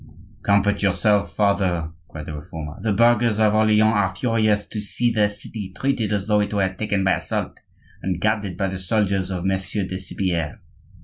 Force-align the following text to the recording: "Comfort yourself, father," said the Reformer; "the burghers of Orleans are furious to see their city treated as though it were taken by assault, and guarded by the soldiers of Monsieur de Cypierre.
"Comfort 0.41 0.81
yourself, 0.81 1.31
father," 1.35 1.91
said 2.11 2.25
the 2.25 2.33
Reformer; 2.33 2.79
"the 2.81 2.91
burghers 2.91 3.37
of 3.37 3.53
Orleans 3.53 3.83
are 3.93 4.15
furious 4.15 4.65
to 4.65 4.81
see 4.81 5.11
their 5.11 5.29
city 5.29 5.71
treated 5.77 6.11
as 6.11 6.25
though 6.25 6.39
it 6.39 6.55
were 6.55 6.73
taken 6.73 7.03
by 7.03 7.11
assault, 7.17 7.59
and 8.01 8.19
guarded 8.19 8.57
by 8.57 8.67
the 8.69 8.79
soldiers 8.79 9.29
of 9.29 9.45
Monsieur 9.45 9.85
de 9.85 9.99
Cypierre. 9.99 10.59